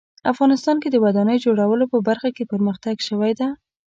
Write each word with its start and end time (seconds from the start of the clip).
افغانستان 0.31 0.75
کې 0.81 0.89
د 0.91 0.95
ودانیو 1.03 1.43
جوړولو 1.45 1.85
په 1.93 1.97
برخه 2.07 2.29
کې 2.35 2.49
پرمختګ 2.51 2.95
شوی 3.07 3.31
ده 3.39 3.47